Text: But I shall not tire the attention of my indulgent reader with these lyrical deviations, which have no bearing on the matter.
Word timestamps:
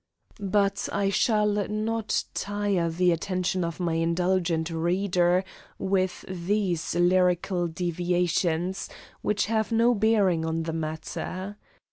But 0.49 0.89
I 0.91 1.11
shall 1.11 1.45
not 1.69 2.23
tire 2.33 2.89
the 2.89 3.11
attention 3.11 3.63
of 3.63 3.79
my 3.79 3.93
indulgent 3.93 4.71
reader 4.71 5.43
with 5.77 6.25
these 6.27 6.95
lyrical 6.95 7.67
deviations, 7.67 8.89
which 9.21 9.45
have 9.45 9.71
no 9.71 9.93
bearing 9.93 10.43
on 10.43 10.63
the 10.63 10.73
matter. 10.73 11.55